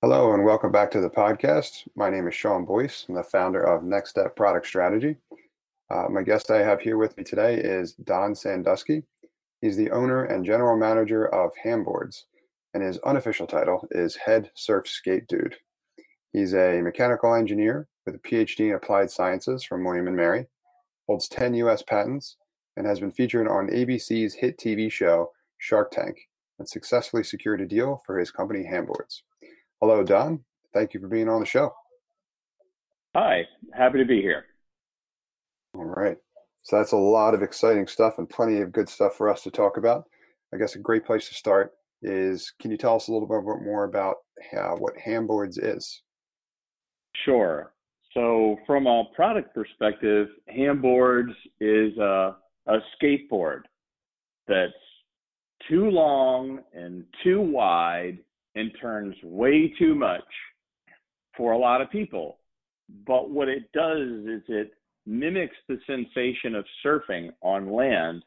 [0.00, 1.88] Hello and welcome back to the podcast.
[1.96, 3.06] My name is Sean Boyce.
[3.08, 5.16] I'm the founder of Next Step Product Strategy.
[5.90, 9.02] Uh, my guest I have here with me today is Don Sandusky.
[9.60, 12.26] He's the owner and general manager of Hamboards,
[12.74, 15.56] and his unofficial title is Head Surf Skate Dude.
[16.32, 20.46] He's a mechanical engineer with a PhD in applied sciences from William & Mary,
[21.08, 22.36] holds 10 US patents,
[22.76, 26.28] and has been featured on ABC's hit TV show Shark Tank
[26.60, 29.22] and successfully secured a deal for his company Hamboards.
[29.80, 30.40] Hello, Don.
[30.74, 31.72] Thank you for being on the show.
[33.14, 34.46] Hi, happy to be here.
[35.74, 36.16] All right.
[36.62, 39.50] So that's a lot of exciting stuff and plenty of good stuff for us to
[39.50, 40.04] talk about.
[40.52, 43.42] I guess a great place to start is can you tell us a little bit
[43.44, 44.16] more about
[44.52, 46.02] how, what Hamboards is?
[47.24, 47.72] Sure.
[48.14, 53.60] So, from a product perspective, Hamboards is a, a skateboard
[54.48, 54.72] that's
[55.68, 58.18] too long and too wide
[58.54, 60.24] and turns way too much
[61.36, 62.38] for a lot of people.
[63.06, 64.72] But what it does is it
[65.06, 68.22] mimics the sensation of surfing on land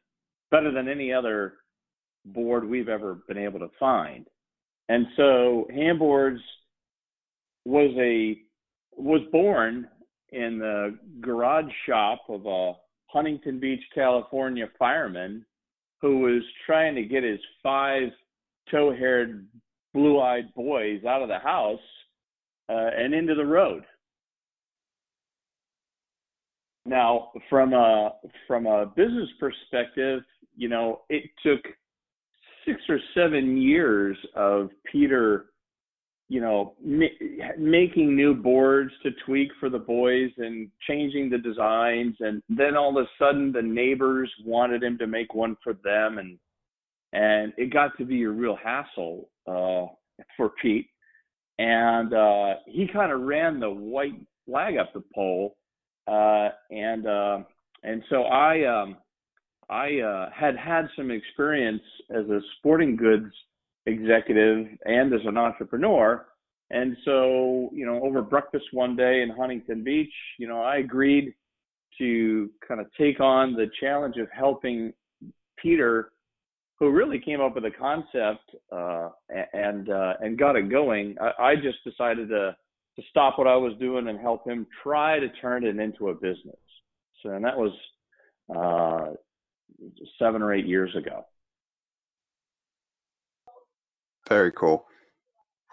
[0.49, 1.53] better than any other
[2.25, 4.27] board we've ever been able to find.
[4.89, 6.39] And so Hamboards
[7.66, 8.42] was a
[8.97, 9.88] was born
[10.31, 12.73] in the garage shop of a
[13.08, 15.45] Huntington Beach, California fireman
[16.02, 18.09] who was trying to get his five
[18.69, 19.47] tow-haired
[19.94, 21.80] blue-eyed boys out of the house
[22.70, 23.84] uh, and into the road.
[26.86, 28.14] Now, from a
[28.48, 30.23] from a business perspective,
[30.56, 31.61] you know, it took
[32.66, 35.48] six or seven years of Peter,
[36.28, 37.05] you know, ma-
[37.58, 42.98] making new boards to tweak for the boys and changing the designs, and then all
[42.98, 46.39] of a sudden the neighbors wanted him to make one for them, and
[47.14, 49.86] and it got to be a real hassle uh,
[50.38, 50.88] for Pete,
[51.59, 55.56] and uh, he kind of ran the white flag up the pole,
[56.08, 57.39] uh, and uh,
[57.83, 58.98] and so I um,
[59.70, 63.32] I uh, had had some experience as a sporting goods
[63.86, 66.26] executive and as an entrepreneur.
[66.71, 71.33] And so, you know, over breakfast one day in Huntington Beach, you know, I agreed
[71.98, 74.94] to kind of take on the challenge of helping
[75.58, 76.11] Peter
[76.81, 79.09] who really came up with the concept uh,
[79.53, 81.15] and uh, and got it going.
[81.21, 82.55] I, I, just decided to
[82.95, 86.15] to stop what I was doing and help him try to turn it into a
[86.15, 86.58] business.
[87.21, 87.71] So and that was
[88.53, 89.14] uh,
[90.17, 91.23] seven or eight years ago.
[94.27, 94.87] Very cool.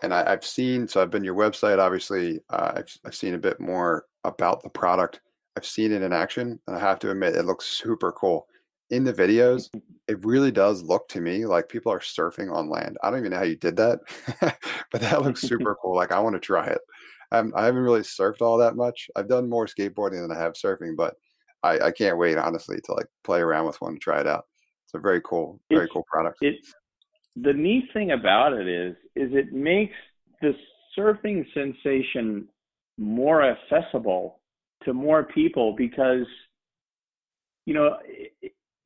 [0.02, 1.78] And I, have seen so I've been your website.
[1.78, 5.22] Obviously, uh, I've I've seen a bit more about the product.
[5.56, 8.46] I've seen it in action, and I have to admit, it looks super cool
[8.90, 9.78] in the videos, mm-hmm.
[10.08, 12.96] it really does look to me like people are surfing on land.
[13.02, 14.00] I don't even know how you did that,
[14.92, 15.94] but that looks super cool.
[15.94, 16.80] Like I want to try it.
[17.30, 19.10] I'm, I haven't really surfed all that much.
[19.14, 21.14] I've done more skateboarding than I have surfing, but
[21.62, 24.46] I, I can't wait honestly to like play around with one and try it out.
[24.86, 26.38] It's a very cool, very it's, cool product.
[26.40, 26.56] It,
[27.36, 29.94] the neat thing about it is, is it makes
[30.40, 30.54] the
[30.96, 32.48] surfing sensation
[32.96, 34.40] more accessible
[34.84, 36.26] to more people because
[37.66, 37.96] you know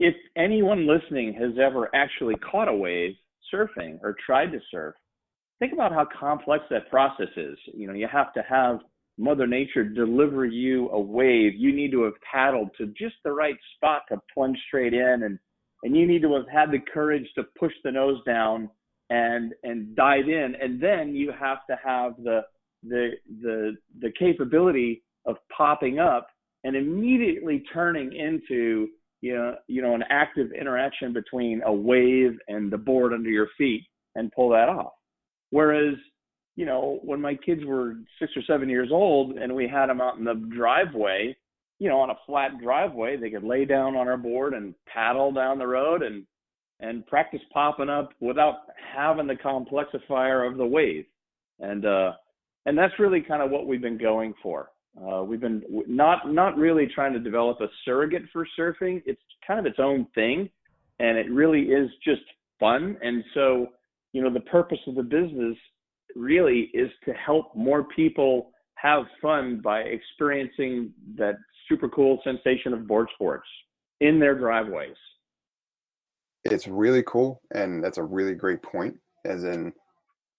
[0.03, 3.15] if anyone listening has ever actually caught a wave
[3.55, 4.95] surfing or tried to surf,
[5.61, 7.57] think about how complex that process is.
[7.73, 8.81] You know, you have to have
[9.17, 11.53] Mother Nature deliver you a wave.
[11.55, 15.39] You need to have paddled to just the right spot to plunge straight in, and
[15.85, 18.69] and you need to have had the courage to push the nose down
[19.11, 22.41] and and dive in, and then you have to have the
[22.83, 23.11] the
[23.41, 26.27] the the capability of popping up
[26.65, 28.89] and immediately turning into
[29.23, 33.49] you know, you know, an active interaction between a wave and the board under your
[33.57, 33.85] feet
[34.17, 34.93] and pull that off.
[35.51, 35.95] Whereas,
[36.57, 40.01] you know, when my kids were six or seven years old and we had them
[40.01, 41.37] out in the driveway,
[41.79, 45.33] you know, on a flat driveway, they could lay down on our board and paddle
[45.33, 46.27] down the road and
[46.81, 48.57] and practice popping up without
[48.93, 51.05] having the complexifier of the wave.
[51.61, 52.13] And uh
[52.67, 54.71] and that's really kind of what we've been going for.
[54.97, 59.03] Uh, we've been not not really trying to develop a surrogate for surfing.
[59.07, 60.51] It's kind of its own thing,
[60.99, 62.23] and it really is just
[62.61, 62.97] fun.
[63.03, 63.69] And so,
[64.13, 65.57] you know, the purpose of the business
[66.15, 71.37] really is to help more people have fun by experiencing that
[71.69, 73.49] super cool sensation of board sports
[74.01, 74.97] in their driveways.
[76.45, 78.97] It's really cool, and that's a really great point.
[79.25, 79.73] As in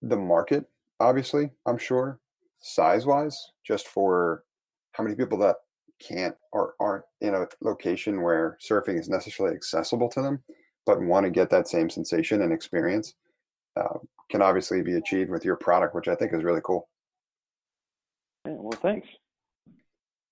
[0.02, 0.66] the market,
[1.00, 2.20] obviously, I'm sure
[2.64, 4.44] size wise, just for
[4.94, 5.58] how many people that
[6.02, 10.42] can't or aren't in a location where surfing is necessarily accessible to them,
[10.86, 13.14] but want to get that same sensation and experience.
[13.76, 14.00] Uh,
[14.30, 16.88] can obviously be achieved with your product, which I think is really cool.
[18.46, 19.08] Yeah, well, thanks.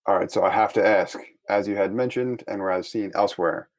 [0.08, 1.20] All right, so I have to ask,
[1.50, 3.70] as you had mentioned and were as seen elsewhere,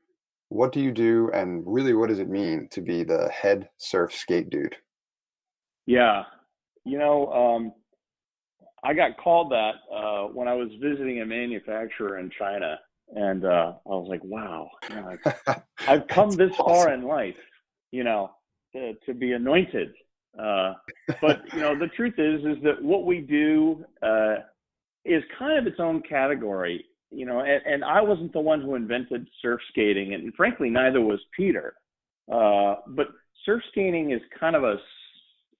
[0.48, 4.14] what do you do and really what does it mean to be the head surf
[4.14, 4.76] skate dude?
[5.86, 6.24] Yeah,
[6.84, 7.72] you know, um,
[8.84, 12.78] I got called that uh, when I was visiting a manufacturer in China,
[13.14, 16.64] and uh, I was like, "Wow, I've, I've come this awesome.
[16.64, 17.36] far in life,
[17.92, 18.32] you know,
[18.72, 19.92] to, to be anointed."
[20.38, 20.74] Uh,
[21.20, 24.36] but you know, the truth is, is that what we do uh,
[25.04, 27.40] is kind of its own category, you know.
[27.40, 31.74] And, and I wasn't the one who invented surf skating, and frankly, neither was Peter.
[32.32, 33.08] Uh, but
[33.44, 34.76] surf skating is kind of a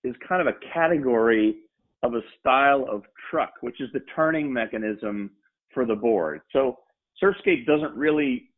[0.05, 1.57] is kind of a category
[2.03, 5.31] of a style of truck, which is the turning mechanism
[5.73, 6.41] for the board.
[6.53, 6.79] So
[7.23, 8.51] surfskate doesn't really,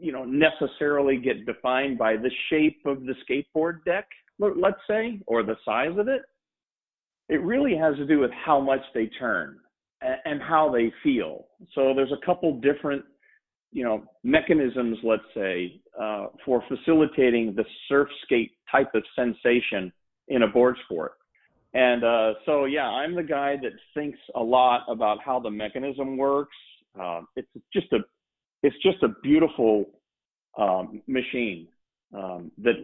[0.00, 4.06] you know, necessarily get defined by the shape of the skateboard deck,
[4.38, 6.22] let's say, or the size of it.
[7.28, 9.58] It really has to do with how much they turn
[10.00, 11.46] and how they feel.
[11.74, 13.04] So there's a couple different,
[13.72, 19.92] you know, mechanisms, let's say, uh, for facilitating the surf skate type of sensation
[20.28, 21.17] in a board sport.
[21.74, 26.16] And uh, so, yeah, I'm the guy that thinks a lot about how the mechanism
[26.16, 26.56] works.
[26.98, 27.98] Uh, it's just a,
[28.62, 29.86] it's just a beautiful
[30.58, 31.68] um, machine
[32.14, 32.74] um, that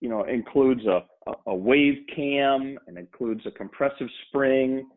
[0.00, 1.00] you know includes a,
[1.46, 4.88] a, wave cam and includes a compressive spring,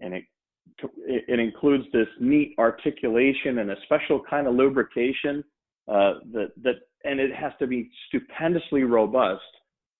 [0.00, 0.24] and it
[1.06, 5.44] it includes this neat articulation and a special kind of lubrication
[5.88, 9.42] uh, that that and it has to be stupendously robust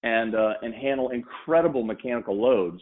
[0.06, 2.80] and uh, and handle incredible mechanical loads.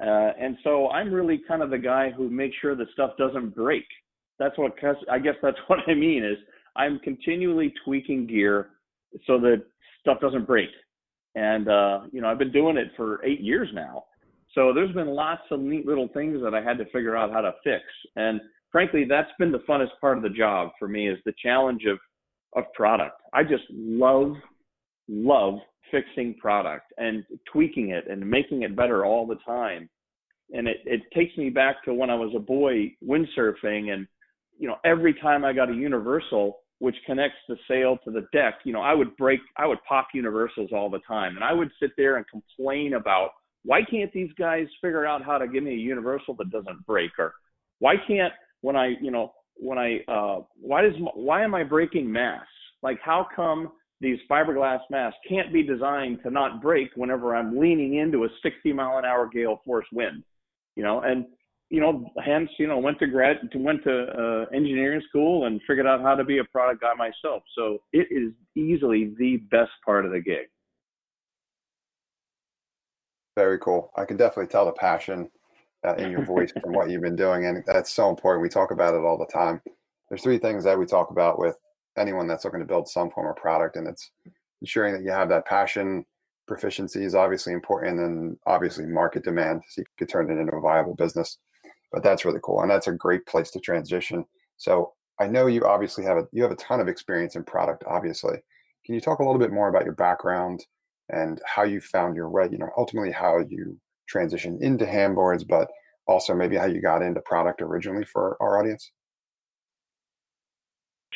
[0.00, 3.54] Uh, and so I'm really kind of the guy who makes sure the stuff doesn't
[3.54, 3.84] break.
[4.38, 4.72] That's what
[5.10, 6.38] I guess that's what I mean is
[6.74, 8.70] I'm continually tweaking gear
[9.26, 9.62] so that
[10.00, 10.70] stuff doesn't break.
[11.34, 14.04] And uh, you know I've been doing it for eight years now.
[14.54, 17.40] So there's been lots of neat little things that I had to figure out how
[17.40, 17.82] to fix.
[18.14, 18.40] And
[18.70, 21.98] frankly, that's been the funnest part of the job for me is the challenge of
[22.56, 23.20] of product.
[23.34, 24.34] I just love
[25.08, 25.58] love
[25.90, 29.88] fixing product and tweaking it and making it better all the time.
[30.52, 34.06] And it, it takes me back to when I was a boy windsurfing and,
[34.58, 38.54] you know, every time I got a universal, which connects the sail to the deck,
[38.64, 41.36] you know, I would break, I would pop universals all the time.
[41.36, 43.30] And I would sit there and complain about
[43.64, 47.12] why can't these guys figure out how to give me a universal that doesn't break?
[47.18, 47.32] Or
[47.78, 52.10] why can't, when I, you know, when I, uh, why does, why am I breaking
[52.10, 52.46] mass?
[52.82, 53.72] Like, how come
[54.04, 58.72] these fiberglass masks can't be designed to not break whenever I'm leaning into a 60
[58.72, 60.22] mile an hour gale force wind,
[60.76, 61.26] you know, and
[61.70, 65.86] you know, hence, you know, went to grad, went to uh, engineering school and figured
[65.86, 67.42] out how to be a product guy myself.
[67.56, 70.46] So it is easily the best part of the gig.
[73.36, 73.90] Very cool.
[73.96, 75.30] I can definitely tell the passion
[75.84, 78.42] uh, in your voice from what you've been doing, and that's so important.
[78.42, 79.60] We talk about it all the time.
[80.08, 81.56] There's three things that we talk about with
[81.98, 84.10] anyone that's looking to build some form of product and it's
[84.60, 86.04] ensuring that you have that passion
[86.46, 90.54] proficiency is obviously important and then obviously market demand so you could turn it into
[90.54, 91.38] a viable business.
[91.92, 94.24] But that's really cool and that's a great place to transition.
[94.56, 97.84] So i know you obviously have a you have a ton of experience in product
[97.86, 98.36] obviously.
[98.84, 100.64] Can you talk a little bit more about your background
[101.10, 103.78] and how you found your way you know ultimately how you
[104.12, 105.68] transitioned into Hamboards but
[106.06, 108.90] also maybe how you got into product originally for our audience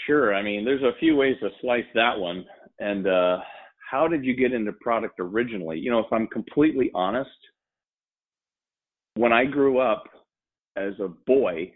[0.08, 0.34] Sure.
[0.34, 2.46] I mean, there's a few ways to slice that one.
[2.78, 3.38] And uh,
[3.90, 5.78] how did you get into product originally?
[5.78, 7.28] You know, if I'm completely honest,
[9.16, 10.04] when I grew up
[10.76, 11.72] as a boy,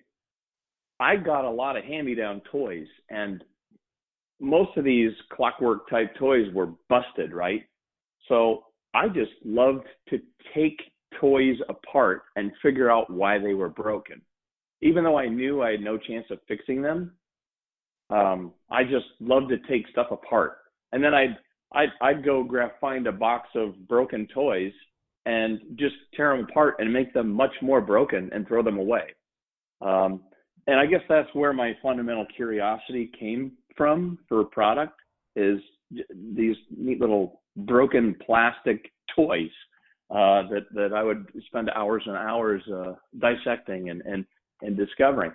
[0.98, 2.86] I got a lot of hand me down toys.
[3.10, 3.44] And
[4.40, 7.64] most of these clockwork type toys were busted, right?
[8.28, 8.62] So
[8.94, 10.18] I just loved to
[10.54, 10.80] take
[11.20, 14.22] toys apart and figure out why they were broken.
[14.80, 17.12] Even though I knew I had no chance of fixing them,
[18.12, 20.58] um, I just love to take stuff apart,
[20.92, 21.36] and then I'd
[21.74, 22.46] I'd, I'd go
[22.80, 24.72] find a box of broken toys
[25.24, 29.04] and just tear them apart and make them much more broken and throw them away.
[29.80, 30.20] Um,
[30.66, 34.94] and I guess that's where my fundamental curiosity came from for product
[35.34, 35.58] is
[36.34, 39.50] these neat little broken plastic toys
[40.10, 44.24] uh, that that I would spend hours and hours uh, dissecting and and
[44.60, 45.32] and discovering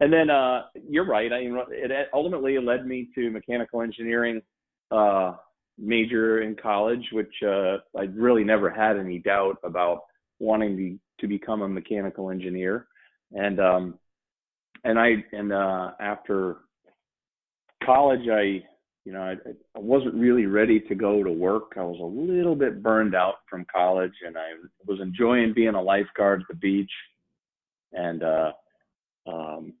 [0.00, 1.32] and then uh, you're right.
[1.32, 4.42] I mean, it ultimately led me to mechanical engineering
[4.90, 5.32] uh,
[5.78, 10.00] major in college, which uh, I really never had any doubt about
[10.38, 12.86] wanting to, to become a mechanical engineer.
[13.32, 13.98] And um,
[14.84, 16.58] and I and uh, after
[17.84, 18.62] college, I
[19.06, 19.34] You know, I,
[19.76, 21.74] I wasn't really ready to go to work.
[21.76, 24.48] I was a little bit burned out from college, and I
[24.86, 26.92] was enjoying being a lifeguard at the beach.
[27.92, 28.52] And uh,
[29.26, 29.74] um,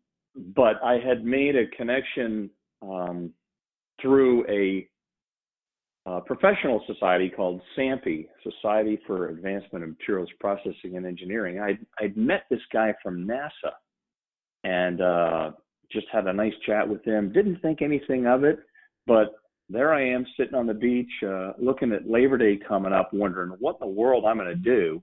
[0.54, 2.50] but I had made a connection
[2.82, 3.32] um,
[4.00, 4.88] through a,
[6.10, 11.60] a, professional society called SAMPE, Society for Advancement of Materials Processing and Engineering.
[11.60, 13.72] I'd, I'd met this guy from NASA
[14.64, 15.50] and uh,
[15.92, 17.32] just had a nice chat with him.
[17.32, 18.58] Didn't think anything of it,
[19.06, 19.34] but
[19.68, 23.52] there I am sitting on the beach uh, looking at Labor Day coming up, wondering
[23.60, 25.02] what in the world I'm going to do.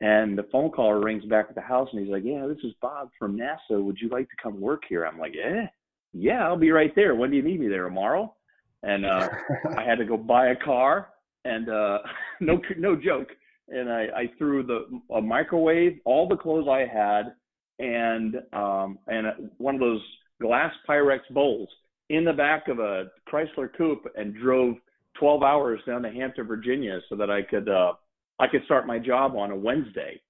[0.00, 2.72] And the phone call rings back at the house and he's like, Yeah, this is
[2.80, 3.82] Bob from NASA.
[3.82, 5.04] Would you like to come work here?
[5.04, 5.66] I'm like, Yeah,
[6.12, 7.14] yeah, I'll be right there.
[7.14, 7.84] When do you need me there?
[7.84, 8.34] Tomorrow?
[8.82, 9.28] And uh,
[9.76, 11.08] I had to go buy a car
[11.44, 11.98] and uh,
[12.40, 13.28] no no joke.
[13.68, 17.34] And I, I threw the a microwave, all the clothes I had,
[17.78, 20.02] and um, and one of those
[20.40, 21.68] glass Pyrex bowls
[22.08, 24.76] in the back of a Chrysler Coupe and drove
[25.18, 27.92] 12 hours down to Hampton, Virginia, so that I could uh,
[28.40, 30.20] I could start my job on a Wednesday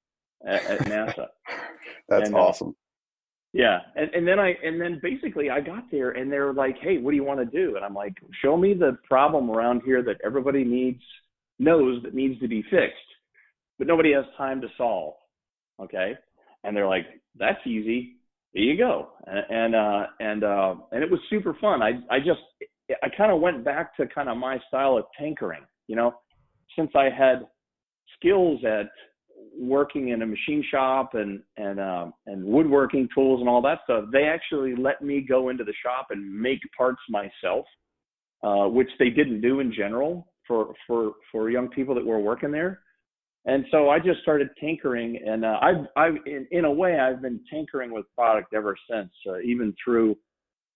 [0.47, 1.26] at, at NASA.
[2.09, 2.76] That's and, uh, awesome.
[3.52, 6.99] Yeah, and and then I and then basically I got there and they're like, "Hey,
[6.99, 10.02] what do you want to do?" And I'm like, "Show me the problem around here
[10.05, 11.02] that everybody needs
[11.59, 12.97] knows that needs to be fixed,
[13.79, 15.14] but nobody has time to solve."
[15.81, 16.14] Okay,
[16.62, 18.19] and they're like, "That's easy.
[18.55, 21.83] There you go." And and uh, and uh, and it was super fun.
[21.83, 22.40] I I just
[23.02, 25.62] I kind of went back to kind of my style of tinkering.
[25.88, 26.14] You know,
[26.76, 27.49] since I had
[28.19, 28.90] skills at
[29.59, 34.05] working in a machine shop and and um, and woodworking tools and all that stuff,
[34.12, 37.67] they actually let me go into the shop and make parts myself,
[38.43, 42.50] uh, which they didn't do in general for for for young people that were working
[42.50, 42.81] there.
[43.47, 47.23] And so I just started tinkering, and uh, I've I've in, in a way I've
[47.23, 50.17] been tinkering with product ever since, uh, even through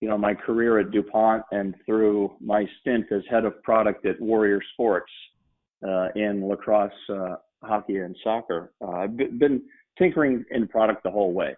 [0.01, 4.21] you know my career at DuPont and through my stint as head of product at
[4.21, 5.11] Warrior Sports
[6.15, 8.73] in lacrosse, uh, hockey, and soccer.
[8.81, 9.63] Uh, I've been
[9.99, 11.57] tinkering in product the whole way.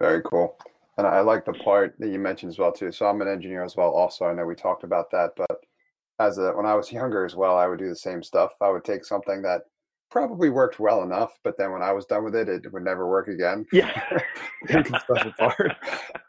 [0.00, 0.56] Very cool.
[0.98, 2.92] And I like the part that you mentioned as well too.
[2.92, 3.90] So I'm an engineer as well.
[3.90, 5.64] Also, I know we talked about that, but
[6.18, 8.52] as a when I was younger as well, I would do the same stuff.
[8.60, 9.62] I would take something that
[10.10, 13.08] probably worked well enough, but then when I was done with it, it would never
[13.08, 13.64] work again.
[13.72, 14.18] Yeah,
[14.66, 15.72] taking stuff apart,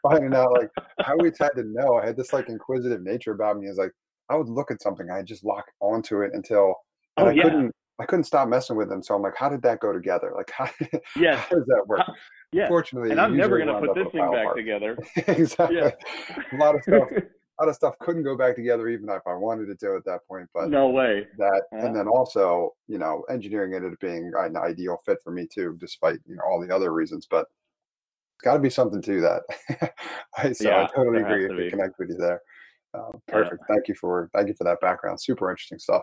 [0.02, 0.70] finding out like
[1.06, 1.96] I always had to know.
[1.96, 3.66] I had this like inquisitive nature about me.
[3.66, 3.92] Is like
[4.28, 6.74] I would look at something, I just lock onto it until
[7.16, 7.42] oh, I yeah.
[7.44, 9.02] couldn't I couldn't stop messing with them.
[9.02, 10.32] So I'm like, how did that go together?
[10.34, 10.68] Like, how,
[11.16, 11.38] yes.
[11.48, 12.00] how does that work?
[12.00, 12.12] Uh,
[12.52, 12.68] yeah.
[12.68, 14.98] Fortunately, and I'm never going to put this thing back together.
[15.28, 15.78] exactly.
[16.52, 19.34] A lot of stuff, a lot of stuff couldn't go back together even if I
[19.34, 20.48] wanted to do at that point.
[20.52, 21.26] But no way.
[21.38, 21.86] That yeah.
[21.86, 25.76] and then also, you know, engineering ended up being an ideal fit for me too,
[25.78, 27.28] despite you know all the other reasons.
[27.30, 27.46] But
[28.34, 29.42] it's got to be something to that.
[30.36, 31.48] I, so yeah, I totally agree.
[31.48, 32.40] To, to connect with you there.
[32.94, 33.62] Um, perfect.
[33.68, 33.74] Yeah.
[33.74, 35.20] Thank you for thank you for that background.
[35.20, 36.02] Super interesting stuff.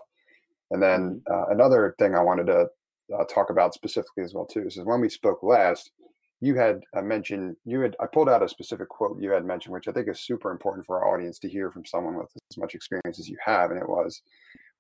[0.72, 1.34] And then mm-hmm.
[1.34, 2.68] uh, another thing I wanted to
[3.18, 5.92] uh, talk about specifically as well too is when we spoke last,
[6.40, 9.74] you had uh, mentioned you had I pulled out a specific quote you had mentioned,
[9.74, 12.58] which I think is super important for our audience to hear from someone with as
[12.58, 14.22] much experience as you have, and it was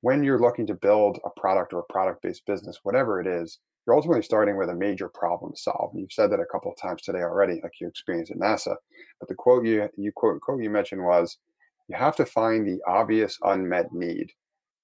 [0.01, 3.95] when you're looking to build a product or a product-based business, whatever it is, you're
[3.95, 5.91] ultimately starting with a major problem to solve.
[5.91, 8.75] And you've said that a couple of times today already, like your experience at NASA.
[9.19, 11.37] But the quote you you quote quote you mentioned was
[11.91, 14.31] you have to find the obvious unmet need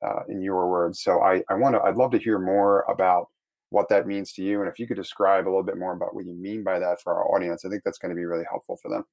[0.05, 1.01] uh, in your words.
[1.01, 3.27] So I, I want to, I'd love to hear more about
[3.69, 4.61] what that means to you.
[4.61, 7.01] And if you could describe a little bit more about what you mean by that
[7.01, 9.03] for our audience, I think that's going to be really helpful for them.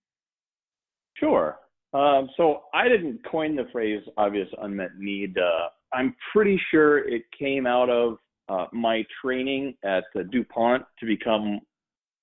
[1.17, 1.59] Sure.
[1.93, 5.39] Um, so I didn't coin the phrase obvious unmet need.
[5.39, 11.61] Uh, I'm pretty sure it came out of uh, my training at DuPont to become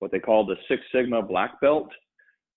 [0.00, 1.88] what they call the Six Sigma Black Belt,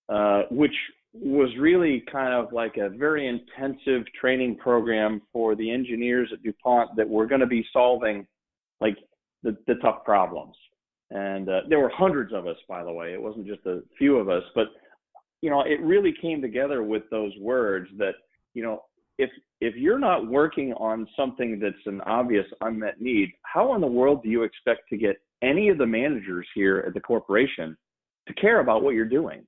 [0.10, 0.74] uh, which
[1.22, 6.95] was really kind of like a very intensive training program for the engineers at DuPont
[6.98, 8.27] that were going to be solving
[8.81, 8.98] like
[9.43, 10.55] the, the tough problems.
[11.12, 13.13] And uh, there were hundreds of us, by the way.
[13.13, 14.67] It wasn't just a few of us, but
[15.41, 18.15] you know, it really came together with those words that
[18.53, 18.84] you know,
[19.17, 19.29] if
[19.62, 24.24] if you're not working on something that's an obvious unmet need, how in the world
[24.24, 27.77] do you expect to get any of the managers here at the corporation
[28.27, 29.45] to care about what you're doing?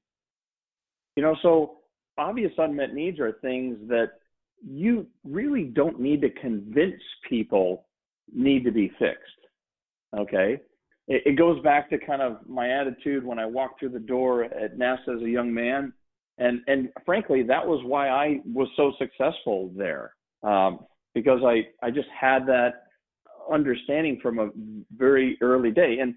[1.18, 1.80] You know, so
[2.20, 4.12] obvious unmet needs are things that
[4.64, 7.88] you really don't need to convince people
[8.32, 9.24] need to be fixed.
[10.16, 10.62] Okay.
[11.08, 14.44] It, it goes back to kind of my attitude when I walked through the door
[14.44, 15.92] at NASA as a young man.
[16.38, 20.14] And, and frankly, that was why I was so successful there.
[20.44, 20.82] Um,
[21.16, 22.84] because I, I just had that
[23.52, 24.50] understanding from a
[24.96, 25.98] very early day.
[26.00, 26.14] And,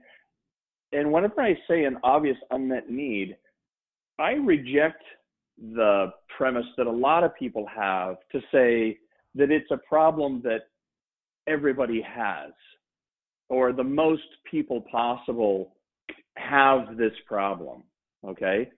[0.93, 3.39] and whenever I say an obvious unmet need,
[4.21, 5.03] I reject
[5.59, 8.99] the premise that a lot of people have to say
[9.35, 10.69] that it's a problem that
[11.47, 12.53] everybody has
[13.49, 15.75] or the most people possible
[16.37, 17.83] have this problem
[18.27, 18.69] okay?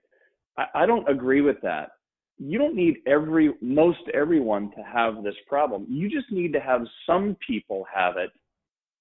[0.57, 1.91] I, I, don't agree with that.
[2.37, 5.85] You don't need every most everyone to have this problem.
[5.89, 8.31] You just need to have some people have it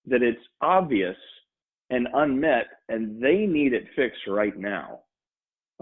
[0.07, 1.17] that it's obvious
[1.91, 5.01] and unmet and they need it fixed right now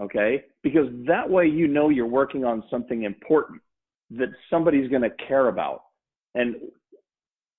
[0.01, 0.43] okay?
[0.63, 3.61] Because that way you know you're working on something important
[4.11, 5.83] that somebody's going to care about.
[6.35, 6.55] And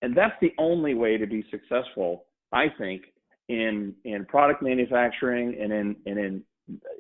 [0.03, 3.03] and that's the only way to be successful i think
[3.49, 6.45] in in product manufacturing and in and in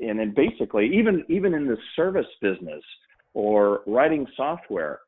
[0.00, 2.82] and in basically even even in the service business
[3.34, 5.00] or writing software.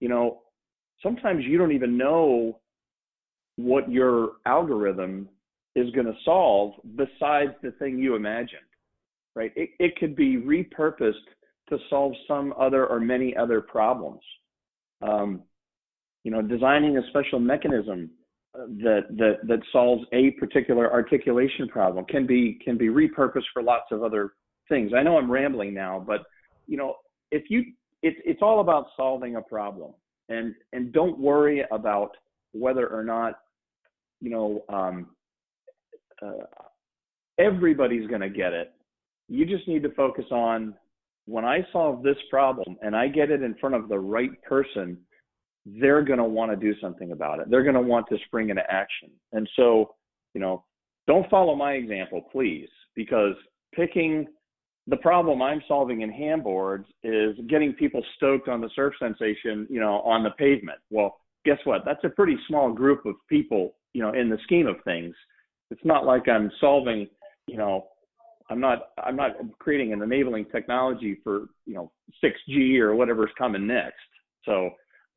[0.00, 0.40] You know
[1.02, 2.58] sometimes you don't even know
[3.56, 5.28] what your algorithm
[5.76, 8.69] is going to solve besides the thing you imagined
[9.34, 9.52] right?
[9.56, 11.26] It, it could be repurposed
[11.68, 14.20] to solve some other or many other problems.
[15.02, 15.42] Um,
[16.24, 18.10] you know designing a special mechanism
[18.54, 23.62] uh, that that that solves a particular articulation problem can be can be repurposed for
[23.62, 24.34] lots of other
[24.68, 24.92] things.
[24.94, 26.20] I know i'm rambling now but
[26.66, 26.96] you know
[27.30, 27.64] if you
[28.02, 29.92] it's it's all about solving a problem.
[30.28, 32.16] And and don't worry about
[32.52, 33.34] whether or not
[34.20, 35.08] you know um,
[36.22, 36.44] uh,
[37.38, 38.72] everybody's going to get it
[39.30, 40.74] you just need to focus on
[41.26, 44.98] when i solve this problem and i get it in front of the right person
[45.66, 47.50] they're going to want to do something about it.
[47.50, 49.10] They're going to want to spring into action.
[49.32, 49.94] And so,
[50.34, 50.64] you know,
[51.06, 53.34] don't follow my example, please, because
[53.74, 54.26] picking
[54.86, 59.80] the problem I'm solving in Hamboards is getting people stoked on the surf sensation, you
[59.80, 60.78] know, on the pavement.
[60.90, 61.82] Well, guess what?
[61.84, 65.14] That's a pretty small group of people, you know, in the scheme of things.
[65.70, 67.06] It's not like I'm solving,
[67.46, 67.86] you know,
[68.50, 71.92] I'm not I'm not creating an enabling technology for, you know,
[72.22, 73.96] 6G or whatever's coming next.
[74.44, 74.70] So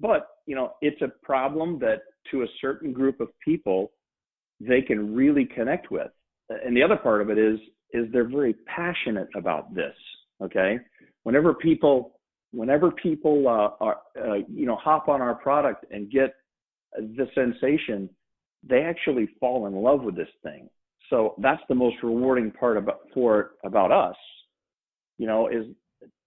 [0.04, 3.92] but, you know, it's a problem that to a certain group of people,
[4.60, 6.12] they can really connect with.
[6.50, 7.58] And the other part of it is,
[7.94, 9.96] is they're very passionate about this.
[10.42, 10.77] Okay.
[11.24, 12.20] Whenever people,
[12.51, 16.36] whenever people, uh, are, uh, you know, hop on our product and get
[16.94, 18.10] the sensation,
[18.68, 20.70] they actually fall in love with this thing.
[21.09, 24.16] So that's the most rewarding part about for about us,
[25.18, 25.66] you know, is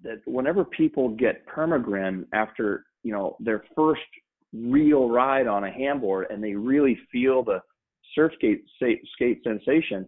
[0.03, 4.03] that whenever people get permagrin after you know their first
[4.53, 7.61] real ride on a Hamboard and they really feel the
[8.15, 8.65] surf skate,
[9.15, 10.07] skate sensation,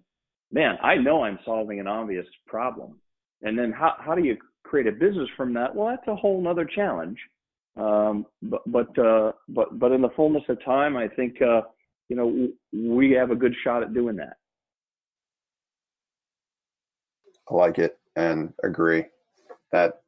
[0.53, 2.99] man, I know I'm solving an obvious problem.
[3.43, 5.75] And then how how do you create a business from that?
[5.75, 7.19] Well, that's a whole nother challenge.
[7.77, 11.63] Um, but but uh, but but in the fullness of time, I think uh,
[12.09, 14.37] you know we have a good shot at doing that.
[17.37, 19.05] I like it and agree
[19.73, 20.03] that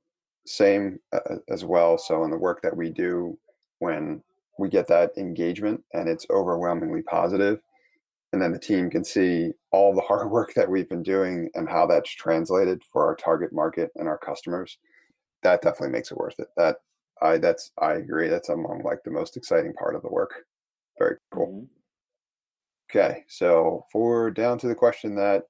[0.47, 1.99] same uh, as well.
[1.99, 3.39] So in the work that we do,
[3.79, 4.23] when
[4.59, 7.61] we get that engagement and it's overwhelmingly positive,
[8.33, 11.69] and then the team can see all the hard work that we've been doing and
[11.69, 14.79] how that's translated for our target market and our customers,
[15.43, 16.49] that definitely makes it worth it.
[16.57, 16.77] That
[17.23, 18.29] I that's I agree.
[18.29, 20.47] That's among like the most exciting part of the work.
[20.99, 21.47] Very cool.
[21.47, 21.65] Mm-hmm.
[22.91, 25.45] Okay, so for down to the question that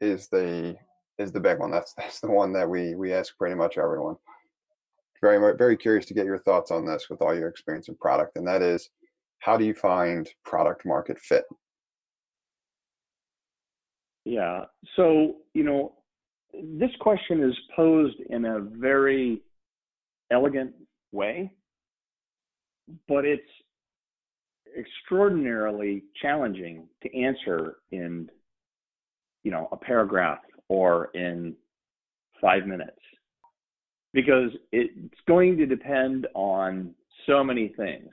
[0.00, 0.76] is the
[1.18, 1.70] is the big one.
[1.70, 4.16] That's that's the one that we we ask pretty much everyone.
[5.22, 8.36] Very very curious to get your thoughts on this with all your experience in product,
[8.36, 8.90] and that is,
[9.40, 11.44] how do you find product market fit?
[14.24, 14.64] Yeah.
[14.96, 15.94] So you know,
[16.52, 19.42] this question is posed in a very
[20.30, 20.72] elegant
[21.12, 21.50] way,
[23.08, 23.42] but it's
[24.78, 28.28] extraordinarily challenging to answer in
[29.42, 31.54] you know a paragraph or in
[32.40, 32.98] five minutes
[34.12, 36.94] because it's going to depend on
[37.26, 38.08] so many things,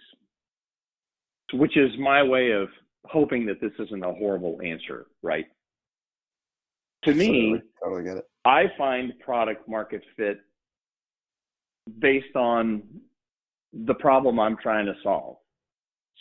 [1.53, 2.67] which is my way of
[3.05, 5.45] hoping that this isn't a horrible answer, right?
[7.05, 8.25] To me, totally get it.
[8.45, 10.39] I find product market fit
[11.99, 12.83] based on
[13.71, 15.37] the problem I'm trying to solve.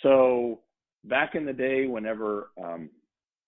[0.02, 0.60] So
[1.04, 2.90] back in the day, whenever um,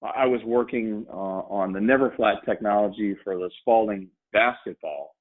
[0.04, 5.14] I was working uh, on the NeverFlat technology for the Spalding basketball.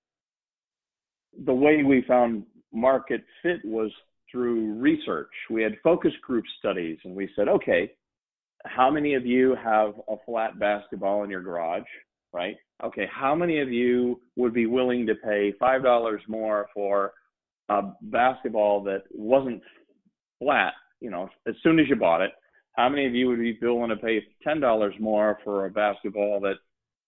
[1.46, 2.44] The way we found
[2.74, 3.92] market fit was
[4.32, 5.30] through research.
[5.50, 7.92] We had focus group studies, and we said, okay,
[8.66, 11.84] how many of you have a flat basketball in your garage,
[12.34, 12.56] right?
[12.84, 17.14] Okay, how many of you would be willing to pay $5 more for
[17.70, 19.62] a basketball that wasn't
[20.40, 22.32] flat, you know, as soon as you bought it?
[22.74, 26.40] How many of you would be willing to pay ten dollars more for a basketball
[26.42, 26.56] that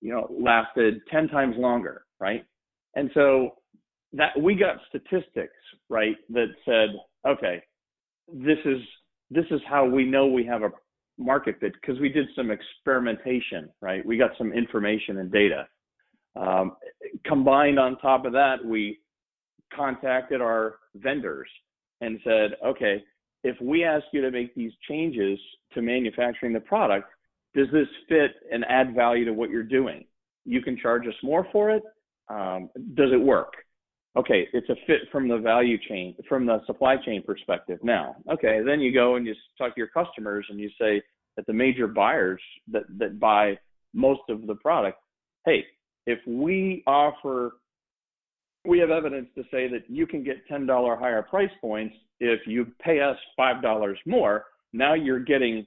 [0.01, 2.45] you know lasted ten times longer, right?
[2.95, 3.56] And so
[4.13, 5.54] that we got statistics
[5.89, 6.89] right that said,
[7.28, 7.62] okay,
[8.32, 8.82] this is
[9.32, 10.69] this is how we know we have a
[11.17, 14.06] market fit because we did some experimentation, right?
[14.06, 15.67] We got some information and data.
[16.36, 16.75] Um,
[17.25, 18.99] combined on top of that, we
[19.73, 21.47] contacted our vendors
[22.01, 23.04] and said, okay,
[23.46, 25.40] if we ask you to make these changes
[25.76, 27.08] to manufacturing the product,
[27.54, 30.04] does this fit and add value to what you're doing?
[30.46, 31.84] You can charge us more for it.
[32.28, 33.54] Um, does it work?
[34.18, 37.78] Okay, it's a fit from the value chain, from the supply chain perspective.
[37.84, 41.04] Now, okay, then you go and you talk to your customers and you say
[41.38, 43.60] that the major buyers that, that buy
[43.94, 44.98] most of the product,
[45.46, 45.66] hey,
[46.08, 47.58] if we offer
[48.67, 52.67] we have evidence to say that you can get $10 higher price points if you
[52.82, 54.45] pay us $5 more.
[54.73, 55.65] Now you're getting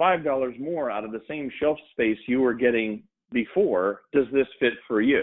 [0.00, 3.02] $5 more out of the same shelf space you were getting
[3.32, 4.02] before.
[4.12, 5.22] Does this fit for you?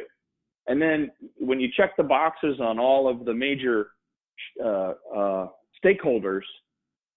[0.67, 3.88] And then when you check the boxes on all of the major
[4.63, 5.47] uh, uh,
[5.84, 6.43] stakeholders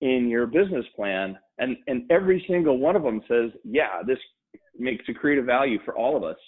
[0.01, 4.19] in your business plan, and, and every single one of them says, yeah, this
[4.79, 6.39] makes a creative value for all of us.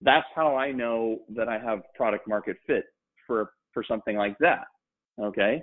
[0.00, 2.84] That's how I know that I have product market fit
[3.26, 4.66] for for something like that
[5.20, 5.62] okay?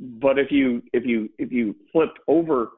[0.00, 2.70] But if you if you if you flip over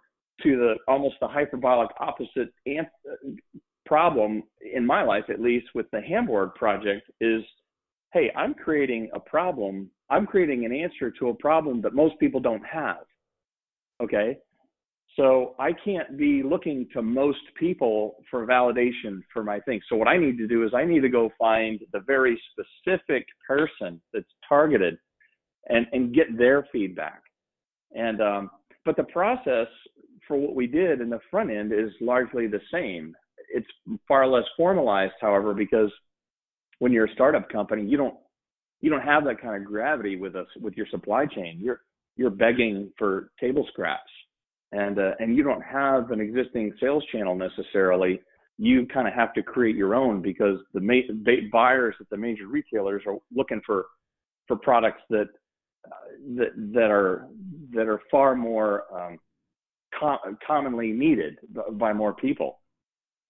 [0.42, 3.30] to the almost the hyperbolic opposite ant, uh,
[3.86, 4.42] problem
[4.74, 7.42] in my life at least with the Hamboard project is
[8.14, 9.90] hey i'm creating a problem.
[10.08, 13.04] I'm creating an answer to a problem that most people don't have
[14.02, 14.38] okay
[15.16, 19.80] so I can't be looking to most people for validation for my thing.
[19.88, 23.26] So what I need to do is I need to go find the very specific
[23.46, 24.98] person that's targeted
[25.68, 27.22] and, and get their feedback.
[27.92, 28.50] And um,
[28.84, 29.68] but the process
[30.26, 33.14] for what we did in the front end is largely the same.
[33.54, 33.66] It's
[34.08, 35.92] far less formalized, however, because
[36.80, 38.16] when you're a startup company, you don't
[38.80, 41.60] you don't have that kind of gravity with us with your supply chain.
[41.62, 41.82] You're
[42.16, 44.10] you're begging for table scraps
[44.74, 48.20] and uh, and you don't have an existing sales channel necessarily
[48.58, 52.46] you kind of have to create your own because the ma- buyers at the major
[52.46, 53.86] retailers are looking for
[54.46, 55.28] for products that
[55.86, 55.90] uh,
[56.36, 57.26] that that are
[57.72, 59.18] that are far more um,
[59.98, 61.38] com- commonly needed
[61.72, 62.60] by more people.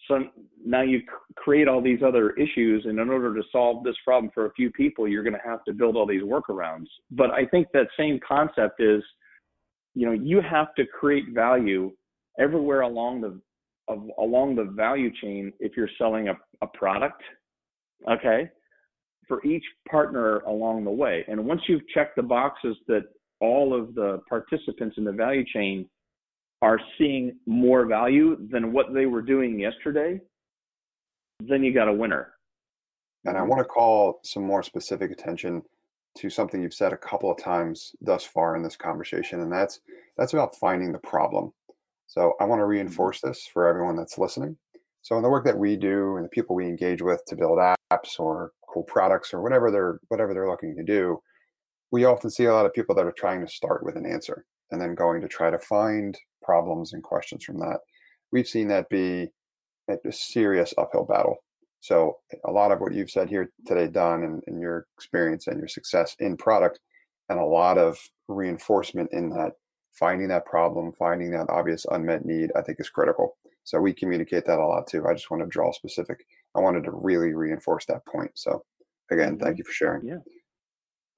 [0.08, 0.24] So
[0.62, 1.00] now you
[1.36, 4.70] create all these other issues, and in order to solve this problem for a few
[4.70, 6.88] people, you're going to have to build all these workarounds.
[7.10, 9.02] But I think that same concept is
[9.94, 11.92] you know you have to create value
[12.38, 13.40] everywhere along the
[13.88, 17.22] of, along the value chain if you're selling a, a product
[18.10, 18.50] okay?
[19.28, 21.24] For each partner along the way.
[21.28, 23.04] And once you've checked the boxes that
[23.40, 25.88] all of the participants in the value chain
[26.62, 30.20] are seeing more value than what they were doing yesterday
[31.40, 32.32] then you got a winner.
[33.24, 35.62] And i want to call some more specific attention
[36.16, 39.80] to something you've said a couple of times thus far in this conversation, and that's
[40.16, 41.52] that's about finding the problem.
[42.06, 42.70] So I want to mm-hmm.
[42.70, 44.56] reinforce this for everyone that's listening.
[45.02, 47.58] So in the work that we do and the people we engage with to build
[47.58, 51.20] apps or cool products or whatever they're whatever they're looking to do,
[51.90, 54.44] we often see a lot of people that are trying to start with an answer
[54.70, 57.78] and then going to try to find problems and questions from that.
[58.32, 59.28] We've seen that be
[59.88, 61.36] a serious uphill battle
[61.84, 62.16] so
[62.46, 65.68] a lot of what you've said here today, Don, and, and your experience and your
[65.68, 66.80] success in product,
[67.28, 69.52] and a lot of reinforcement in that
[69.92, 73.36] finding that problem, finding that obvious unmet need, I think is critical.
[73.64, 75.06] So we communicate that a lot too.
[75.06, 76.24] I just want to draw specific.
[76.54, 78.30] I wanted to really reinforce that point.
[78.32, 78.64] So
[79.10, 79.58] again, thank mm-hmm.
[79.58, 80.06] you for sharing.
[80.06, 80.20] Yeah.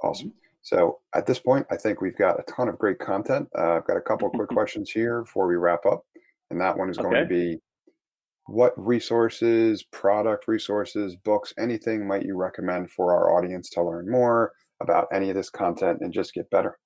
[0.03, 0.33] Awesome.
[0.63, 3.49] So at this point, I think we've got a ton of great content.
[3.57, 6.05] Uh, I've got a couple of quick questions here before we wrap up.
[6.51, 7.09] And that one is okay.
[7.09, 7.61] going to be
[8.47, 14.53] what resources, product resources, books, anything might you recommend for our audience to learn more
[14.81, 16.79] about any of this content and just get better?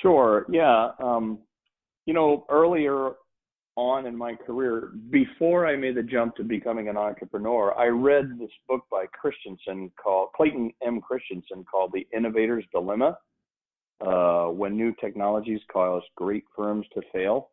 [0.00, 0.46] Sure.
[0.50, 0.90] Yeah.
[1.02, 1.40] Um,
[2.06, 3.12] you know, earlier
[3.76, 8.38] on in my career, before I made the jump to becoming an entrepreneur, I read
[8.38, 11.00] this book by Christensen called Clayton M.
[11.00, 13.16] Christensen called The Innovator's Dilemma.
[14.04, 17.50] Uh, when new technologies cause great firms to fail.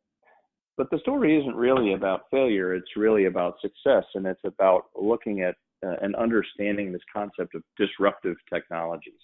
[0.79, 5.41] But the story isn't really about failure, it's really about success, and it's about looking
[5.41, 9.19] at uh, and understanding this concept of disruptive technologies.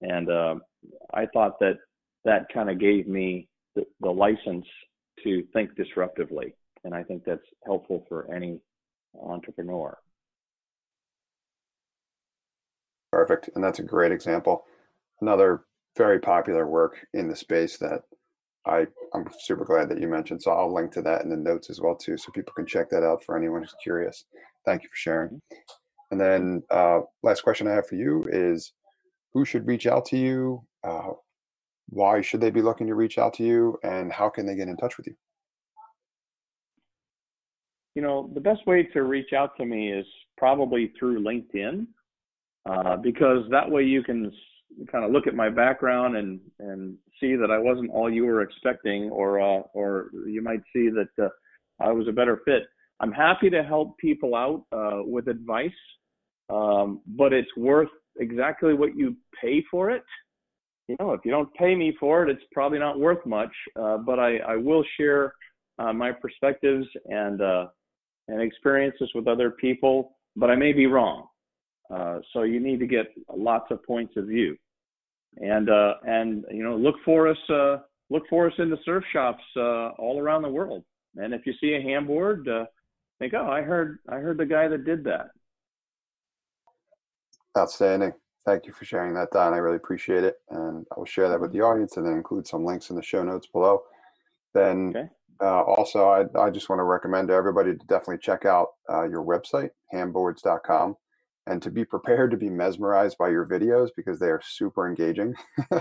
[0.00, 0.56] And uh,
[1.14, 1.78] I thought that
[2.24, 4.66] that kind of gave me the, the license
[5.22, 6.54] to think disruptively.
[6.82, 8.58] And I think that's helpful for any
[9.22, 9.96] entrepreneur.
[13.12, 13.50] Perfect.
[13.54, 14.64] And that's a great example.
[15.20, 15.62] Another
[15.96, 18.02] very popular work in the space that
[18.66, 20.42] I I'm super glad that you mentioned.
[20.42, 22.90] So I'll link to that in the notes as well too, so people can check
[22.90, 24.24] that out for anyone who's curious.
[24.64, 25.40] Thank you for sharing.
[26.10, 28.72] And then uh, last question I have for you is
[29.32, 30.62] who should reach out to you?
[30.82, 31.10] Uh,
[31.88, 33.78] why should they be looking to reach out to you?
[33.82, 35.14] And how can they get in touch with you?
[37.94, 41.86] You know, the best way to reach out to me is probably through LinkedIn
[42.68, 44.32] uh, because that way you can
[44.90, 48.42] kind of look at my background and and see that I wasn't all you were
[48.42, 51.28] expecting, or uh, or you might see that uh,
[51.80, 52.62] I was a better fit.
[53.00, 55.70] I'm happy to help people out uh, with advice,
[56.50, 60.04] um, but it's worth exactly what you pay for it.
[60.88, 63.52] You know, if you don't pay me for it, it's probably not worth much.
[63.76, 65.34] Uh, but I, I will share
[65.78, 67.66] uh, my perspectives and uh,
[68.28, 70.16] and experiences with other people.
[70.36, 71.26] But I may be wrong.
[71.92, 74.56] Uh, so you need to get lots of points of view,
[75.38, 77.78] and uh, and you know look for us uh,
[78.10, 80.84] look for us in the surf shops uh, all around the world.
[81.16, 82.66] And if you see a Hamboard, uh,
[83.18, 85.30] think, oh, I heard I heard the guy that did that.
[87.58, 88.12] Outstanding.
[88.46, 89.52] Thank you for sharing that, Don.
[89.52, 92.46] I really appreciate it, and I will share that with the audience, and then include
[92.46, 93.82] some links in the show notes below.
[94.54, 94.92] Then.
[94.96, 95.08] Okay.
[95.42, 99.04] Uh, also, I, I just want to recommend to everybody to definitely check out uh,
[99.04, 100.96] your website, hamboards.com
[101.50, 105.34] and to be prepared to be mesmerized by your videos because they are super engaging.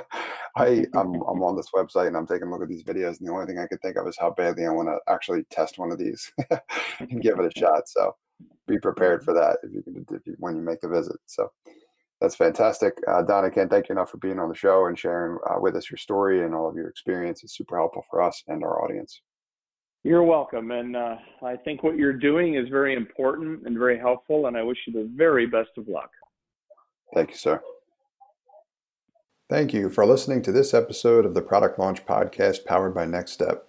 [0.57, 3.27] I I'm, I'm on this website and I'm taking a look at these videos, and
[3.27, 5.77] the only thing I could think of is how badly I want to actually test
[5.77, 6.31] one of these
[6.99, 7.87] and give it a shot.
[7.87, 8.15] So
[8.67, 11.17] be prepared for that if you can if you, when you make the visit.
[11.27, 11.51] So
[12.19, 13.45] that's fantastic, uh, Don.
[13.45, 15.89] I can't thank you enough for being on the show and sharing uh, with us
[15.89, 17.43] your story and all of your experience.
[17.43, 19.21] It's super helpful for us and our audience.
[20.03, 20.71] You're welcome.
[20.71, 24.47] And uh, I think what you're doing is very important and very helpful.
[24.47, 26.09] And I wish you the very best of luck.
[27.13, 27.61] Thank you, sir.
[29.49, 33.31] Thank you for listening to this episode of the Product Launch Podcast powered by Next
[33.31, 33.65] Step.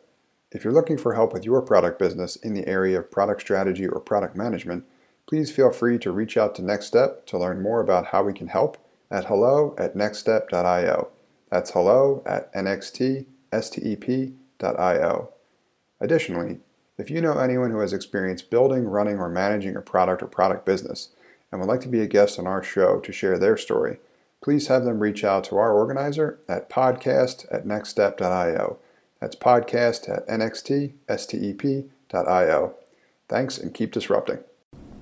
[0.52, 3.86] If you're looking for help with your product business in the area of product strategy
[3.86, 4.84] or product management,
[5.26, 8.34] please feel free to reach out to Next Step to learn more about how we
[8.34, 8.76] can help
[9.10, 11.08] at hello at nextstep.io.
[11.50, 13.24] That's hello at nxtstep.io.
[16.00, 16.60] Additionally,
[16.98, 20.64] if you know anyone who has experience building, running, or managing a product or product
[20.66, 21.10] business
[21.50, 23.98] and would like to be a guest on our show to share their story,
[24.42, 28.78] please have them reach out to our organizer at podcast at nextstep.io.
[29.20, 30.94] That's podcast at nxtstep.io.
[33.28, 34.38] Thanks and keep disrupting.